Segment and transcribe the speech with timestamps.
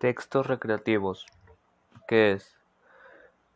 [0.00, 1.26] Textos recreativos.
[2.08, 2.56] ¿Qué es?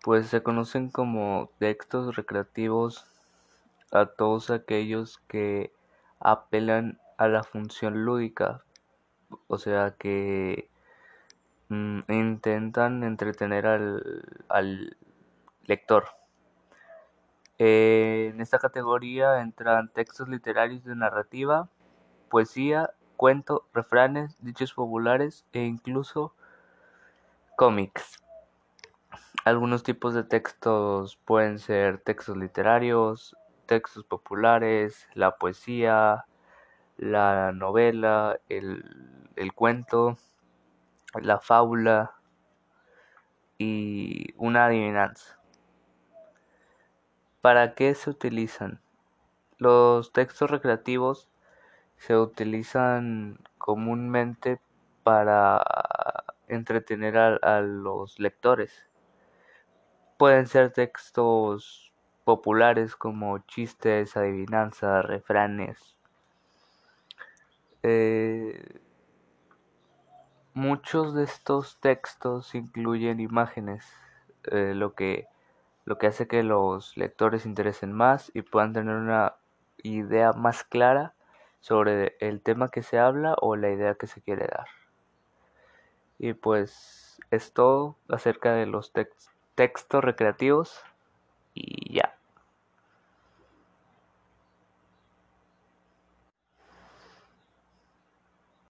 [0.02, 3.06] Pues se conocen como textos recreativos
[3.90, 5.72] a todos aquellos que
[6.20, 8.62] apelan a la función lúdica,
[9.46, 10.68] o sea que
[11.70, 14.98] mm, intentan entretener al,
[15.64, 16.04] lector.
[17.56, 21.70] en esta categoría entran textos literarios de narrativa,
[22.28, 26.34] poesía, cuento, refranes, dichos populares e incluso
[27.56, 28.22] cómics.
[29.44, 33.36] Algunos tipos de textos pueden ser textos literarios,
[33.66, 36.24] textos populares, la poesía,
[36.96, 38.84] la novela, el,
[39.36, 40.16] el cuento,
[41.20, 42.14] la fábula
[43.58, 45.38] y una adivinanza.
[47.40, 48.80] ¿Para qué se utilizan?
[49.58, 51.28] Los textos recreativos
[51.98, 54.60] se utilizan comúnmente
[55.02, 55.62] para
[56.48, 58.72] entretener a, los lectores.
[60.16, 61.92] Pueden ser textos
[62.24, 65.96] populares como chistes, adivinanzas, refranes.
[67.82, 68.80] Eh,
[70.54, 73.84] muchos de estos textos incluyen imágenes,
[74.44, 75.26] eh, lo, que,
[75.84, 79.34] lo que hace que los lectores se interesen más y puedan tener una
[79.82, 81.14] idea más clara
[81.64, 84.66] sobre el tema que se habla o la idea que se quiere dar.
[86.18, 88.92] Y pues es todo acerca de los
[89.54, 90.82] textos recreativos
[91.54, 92.18] y ya.